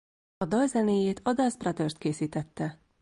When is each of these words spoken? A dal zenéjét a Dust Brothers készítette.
A 0.37 0.45
dal 0.45 0.67
zenéjét 0.67 1.19
a 1.23 1.33
Dust 1.33 1.57
Brothers 1.57 1.93
készítette. 1.97 2.79